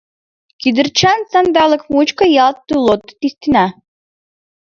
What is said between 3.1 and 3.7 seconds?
тистына.